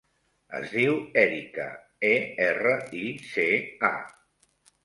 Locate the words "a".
3.95-3.95